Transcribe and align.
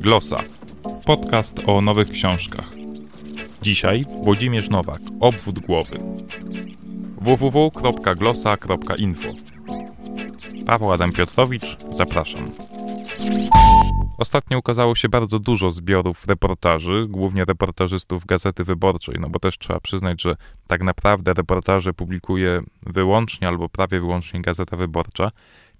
Glosa. 0.00 0.42
Podcast 1.06 1.60
o 1.66 1.80
nowych 1.80 2.10
książkach. 2.10 2.70
Dzisiaj 3.62 4.04
Włodzimierz 4.22 4.70
Nowak. 4.70 4.98
Obwód 5.20 5.60
głowy. 5.60 5.98
www.glosa.info 7.20 9.28
Paweł 10.66 10.92
Adam 10.92 11.12
Piotrowicz, 11.12 11.76
zapraszam. 11.90 12.50
Ostatnio 14.18 14.58
ukazało 14.58 14.94
się 14.94 15.08
bardzo 15.08 15.38
dużo 15.38 15.70
zbiorów 15.70 16.26
reportaży, 16.26 17.06
głównie 17.08 17.44
reportażystów 17.44 18.26
Gazety 18.26 18.64
Wyborczej, 18.64 19.14
no 19.20 19.28
bo 19.28 19.38
też 19.38 19.58
trzeba 19.58 19.80
przyznać, 19.80 20.22
że 20.22 20.36
tak 20.66 20.82
naprawdę 20.82 21.34
reportaże 21.34 21.92
publikuje 21.92 22.62
wyłącznie 22.86 23.48
albo 23.48 23.68
prawie 23.68 24.00
wyłącznie 24.00 24.42
Gazeta 24.42 24.76
Wyborcza. 24.76 25.30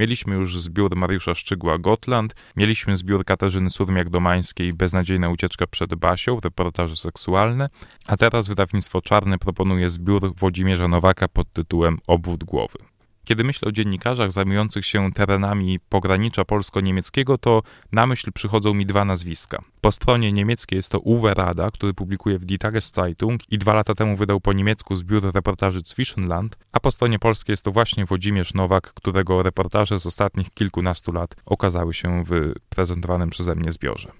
Mieliśmy 0.00 0.34
już 0.34 0.60
zbiór 0.60 0.96
Mariusza 0.96 1.34
Szczygła 1.34 1.78
Gotland, 1.78 2.34
mieliśmy 2.56 2.96
zbiór 2.96 3.24
Katarzyny 3.24 3.70
Surmiak-Domańskiej 3.70 4.72
Beznadziejna 4.72 5.28
ucieczka 5.28 5.66
przed 5.66 5.94
Basią, 5.94 6.40
reportaże 6.40 6.96
seksualne, 6.96 7.68
a 8.08 8.16
teraz 8.16 8.48
wydawnictwo 8.48 9.00
Czarne 9.00 9.38
proponuje 9.38 9.90
zbiór 9.90 10.34
Włodzimierza 10.34 10.88
Nowaka 10.88 11.28
pod 11.28 11.52
tytułem 11.52 11.98
Obwód 12.06 12.44
głowy. 12.44 12.78
Kiedy 13.24 13.44
myślę 13.44 13.68
o 13.68 13.72
dziennikarzach 13.72 14.32
zajmujących 14.32 14.86
się 14.86 15.12
terenami 15.12 15.78
pogranicza 15.88 16.44
polsko-niemieckiego, 16.44 17.38
to 17.38 17.62
na 17.92 18.06
myśl 18.06 18.32
przychodzą 18.32 18.74
mi 18.74 18.86
dwa 18.86 19.04
nazwiska. 19.04 19.62
Po 19.80 19.92
stronie 19.92 20.32
niemieckiej 20.32 20.76
jest 20.76 20.92
to 20.92 20.98
Uwe 20.98 21.34
Rada, 21.34 21.70
który 21.70 21.94
publikuje 21.94 22.38
w 22.38 22.44
Die 22.44 22.58
Tageszeitung 22.58 23.52
i 23.52 23.58
dwa 23.58 23.74
lata 23.74 23.94
temu 23.94 24.16
wydał 24.16 24.40
po 24.40 24.52
niemiecku 24.52 24.94
zbiór 24.94 25.34
reportaży 25.34 25.80
Zwischenland, 25.86 26.58
a 26.72 26.80
po 26.80 26.90
stronie 26.90 27.18
polskiej 27.18 27.52
jest 27.52 27.64
to 27.64 27.72
właśnie 27.72 28.04
Włodzimierz 28.04 28.54
Nowak, 28.54 28.92
którego 28.94 29.42
reportaże 29.42 29.98
z 29.98 30.06
ostatnich 30.06 30.50
kilkunastu 30.50 31.12
lat 31.12 31.36
okazały 31.46 31.94
się 31.94 32.24
w 32.24 32.52
prezentowanym 32.68 33.30
przeze 33.30 33.54
mnie 33.54 33.72
zbiorze. 33.72 34.12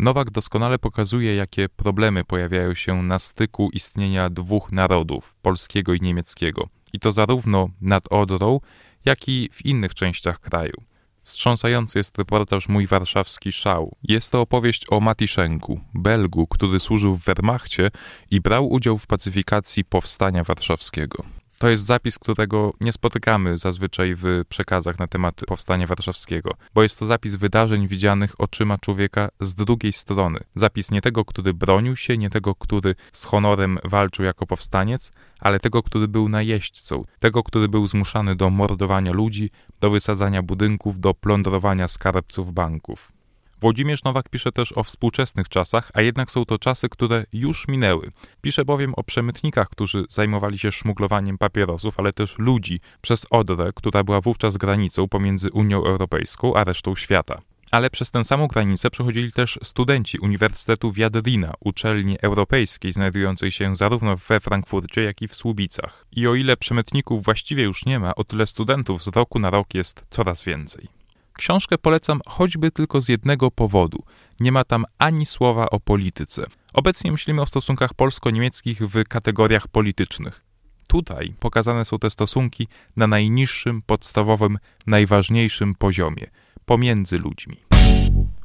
Nowak 0.00 0.30
doskonale 0.30 0.78
pokazuje, 0.78 1.36
jakie 1.36 1.68
problemy 1.68 2.24
pojawiają 2.24 2.74
się 2.74 3.02
na 3.02 3.18
styku 3.18 3.70
istnienia 3.72 4.30
dwóch 4.30 4.72
narodów, 4.72 5.36
polskiego 5.42 5.94
i 5.94 6.00
niemieckiego– 6.00 6.68
i 6.92 7.00
to 7.00 7.12
zarówno 7.12 7.68
nad 7.80 8.12
Odrą, 8.12 8.60
jak 9.04 9.28
i 9.28 9.48
w 9.52 9.66
innych 9.66 9.94
częściach 9.94 10.40
kraju. 10.40 10.74
Wstrząsający 11.22 11.98
jest 11.98 12.18
reportaż 12.18 12.68
Mój 12.68 12.86
Warszawski 12.86 13.52
Szał. 13.52 13.96
Jest 14.02 14.32
to 14.32 14.40
opowieść 14.40 14.86
o 14.90 15.00
Matiszenku, 15.00 15.80
Belgu, 15.94 16.46
który 16.46 16.80
służył 16.80 17.14
w 17.14 17.24
Wehrmachcie 17.24 17.90
i 18.30 18.40
brał 18.40 18.70
udział 18.70 18.98
w 18.98 19.06
pacyfikacji 19.06 19.84
powstania 19.84 20.44
warszawskiego. 20.44 21.24
To 21.60 21.68
jest 21.68 21.86
zapis, 21.86 22.18
którego 22.18 22.72
nie 22.80 22.92
spotykamy 22.92 23.58
zazwyczaj 23.58 24.14
w 24.14 24.24
przekazach 24.48 24.98
na 24.98 25.06
temat 25.06 25.40
powstania 25.46 25.86
warszawskiego, 25.86 26.50
bo 26.74 26.82
jest 26.82 26.98
to 26.98 27.06
zapis 27.06 27.34
wydarzeń 27.34 27.88
widzianych 27.88 28.40
oczyma 28.40 28.78
człowieka 28.78 29.28
z 29.40 29.54
drugiej 29.54 29.92
strony. 29.92 30.40
Zapis 30.54 30.90
nie 30.90 31.00
tego, 31.00 31.24
który 31.24 31.54
bronił 31.54 31.96
się, 31.96 32.18
nie 32.18 32.30
tego, 32.30 32.54
który 32.54 32.94
z 33.12 33.24
honorem 33.24 33.78
walczył 33.84 34.24
jako 34.24 34.46
powstaniec, 34.46 35.12
ale 35.40 35.60
tego, 35.60 35.82
który 35.82 36.08
był 36.08 36.28
najeźdźcą, 36.28 37.04
tego, 37.18 37.42
który 37.42 37.68
był 37.68 37.86
zmuszany 37.86 38.36
do 38.36 38.50
mordowania 38.50 39.12
ludzi, 39.12 39.50
do 39.80 39.90
wysadzania 39.90 40.42
budynków, 40.42 41.00
do 41.00 41.14
plądrowania 41.14 41.88
skarbców 41.88 42.52
banków. 42.52 43.19
Włodzimierz 43.60 44.04
Nowak 44.04 44.28
pisze 44.28 44.52
też 44.52 44.72
o 44.72 44.82
współczesnych 44.82 45.48
czasach, 45.48 45.90
a 45.94 46.02
jednak 46.02 46.30
są 46.30 46.44
to 46.44 46.58
czasy, 46.58 46.88
które 46.88 47.24
już 47.32 47.68
minęły. 47.68 48.10
Pisze 48.40 48.64
bowiem 48.64 48.94
o 48.94 49.02
przemytnikach, 49.02 49.68
którzy 49.68 50.04
zajmowali 50.08 50.58
się 50.58 50.72
szmuglowaniem 50.72 51.38
papierosów, 51.38 52.00
ale 52.00 52.12
też 52.12 52.38
ludzi 52.38 52.80
przez 53.00 53.26
Odrę, 53.30 53.70
która 53.74 54.04
była 54.04 54.20
wówczas 54.20 54.56
granicą 54.56 55.08
pomiędzy 55.08 55.48
Unią 55.52 55.84
Europejską 55.84 56.54
a 56.54 56.64
resztą 56.64 56.94
świata. 56.94 57.40
Ale 57.70 57.90
przez 57.90 58.10
tę 58.10 58.24
samą 58.24 58.46
granicę 58.46 58.90
przechodzili 58.90 59.32
też 59.32 59.58
studenci 59.62 60.18
Uniwersytetu 60.18 60.92
Wiadrina, 60.92 61.54
uczelni 61.60 62.16
europejskiej 62.22 62.92
znajdującej 62.92 63.50
się 63.50 63.76
zarówno 63.76 64.16
we 64.16 64.40
Frankfurcie, 64.40 65.02
jak 65.02 65.22
i 65.22 65.28
w 65.28 65.34
Słubicach. 65.34 66.06
I 66.12 66.26
o 66.26 66.34
ile 66.34 66.56
przemytników 66.56 67.24
właściwie 67.24 67.62
już 67.62 67.86
nie 67.86 67.98
ma, 68.00 68.14
o 68.14 68.24
tyle 68.24 68.46
studentów 68.46 69.04
z 69.04 69.08
roku 69.08 69.38
na 69.38 69.50
rok 69.50 69.74
jest 69.74 70.04
coraz 70.10 70.44
więcej. 70.44 70.99
Książkę 71.40 71.78
polecam 71.78 72.20
choćby 72.26 72.70
tylko 72.70 73.00
z 73.00 73.08
jednego 73.08 73.50
powodu. 73.50 73.98
Nie 74.40 74.52
ma 74.52 74.64
tam 74.64 74.84
ani 74.98 75.26
słowa 75.26 75.70
o 75.70 75.80
polityce. 75.80 76.46
Obecnie 76.72 77.12
myślimy 77.12 77.42
o 77.42 77.46
stosunkach 77.46 77.94
polsko-niemieckich 77.94 78.78
w 78.78 79.04
kategoriach 79.04 79.68
politycznych. 79.68 80.44
Tutaj 80.86 81.34
pokazane 81.40 81.84
są 81.84 81.98
te 81.98 82.10
stosunki 82.10 82.68
na 82.96 83.06
najniższym, 83.06 83.82
podstawowym, 83.82 84.58
najważniejszym 84.86 85.74
poziomie 85.74 86.26
pomiędzy 86.64 87.18
ludźmi. 87.18 87.56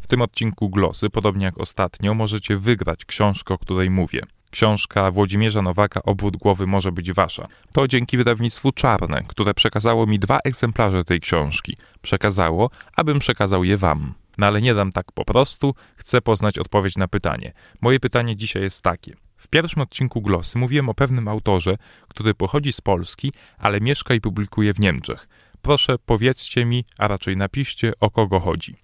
W 0.01 0.07
tym 0.07 0.22
odcinku 0.22 0.69
Glosy, 0.69 1.09
podobnie 1.09 1.45
jak 1.45 1.57
ostatnio, 1.57 2.13
możecie 2.13 2.57
wygrać 2.57 3.05
książkę, 3.05 3.53
o 3.53 3.57
której 3.57 3.89
mówię. 3.89 4.22
Książka 4.55 5.11
Włodzimierza 5.11 5.61
Nowaka 5.61 6.03
Obwód 6.03 6.38
głowy 6.38 6.67
może 6.67 6.91
być 6.91 7.13
wasza. 7.13 7.47
To 7.73 7.88
dzięki 7.88 8.17
wydawnictwu 8.17 8.71
Czarne, 8.71 9.23
które 9.27 9.53
przekazało 9.53 10.05
mi 10.05 10.19
dwa 10.19 10.39
egzemplarze 10.43 11.03
tej 11.03 11.19
książki. 11.19 11.77
Przekazało, 12.01 12.69
abym 12.95 13.19
przekazał 13.19 13.63
je 13.63 13.77
wam. 13.77 14.13
No 14.38 14.47
ale 14.47 14.61
nie 14.61 14.73
dam 14.73 14.91
tak 14.91 15.11
po 15.11 15.25
prostu, 15.25 15.75
chcę 15.95 16.21
poznać 16.21 16.59
odpowiedź 16.59 16.97
na 16.97 17.07
pytanie. 17.07 17.53
Moje 17.81 17.99
pytanie 17.99 18.35
dzisiaj 18.35 18.63
jest 18.63 18.81
takie. 18.81 19.16
W 19.38 19.47
pierwszym 19.47 19.81
odcinku 19.81 20.21
Glosy 20.21 20.57
mówiłem 20.57 20.89
o 20.89 20.93
pewnym 20.93 21.27
autorze, 21.27 21.77
który 22.07 22.33
pochodzi 22.33 22.73
z 22.73 22.81
Polski, 22.81 23.31
ale 23.57 23.81
mieszka 23.81 24.13
i 24.13 24.22
publikuje 24.22 24.73
w 24.73 24.79
Niemczech. 24.79 25.27
Proszę 25.61 25.95
powiedzcie 26.05 26.66
mi, 26.66 26.85
a 26.97 27.07
raczej 27.07 27.37
napiszcie, 27.37 27.91
o 27.99 28.11
kogo 28.11 28.39
chodzi. 28.39 28.75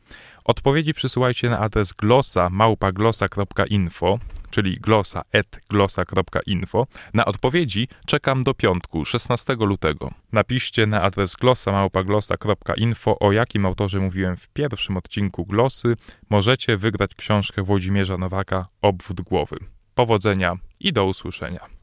Odpowiedzi 0.44 0.94
przysyłajcie 0.94 1.50
na 1.50 1.60
adres 1.60 1.94
glosa 1.94 2.50
małpaglosa.info 2.50 4.20
czyli 4.52 4.78
glosa.glosa.info. 4.80 6.88
Na 7.14 7.26
odpowiedzi 7.26 7.88
czekam 8.06 8.44
do 8.44 8.54
piątku, 8.54 9.06
16 9.06 9.56
lutego. 9.60 10.12
Napiszcie 10.32 10.88
na 10.88 11.02
adres 11.02 11.36
glosa.glosa.info 11.36 13.20
o 13.20 13.32
jakim 13.32 13.66
autorze 13.66 14.00
mówiłem 14.00 14.38
w 14.38 14.48
pierwszym 14.48 14.98
odcinku 14.98 15.46
Glosy. 15.46 15.96
Możecie 16.30 16.78
wygrać 16.78 17.16
książkę 17.16 17.64
Włodzimierza 17.64 18.18
Nowaka 18.18 18.68
Obwód 18.82 19.22
głowy. 19.22 19.58
Powodzenia 19.96 20.56
i 20.80 20.94
do 20.94 21.06
usłyszenia. 21.06 21.81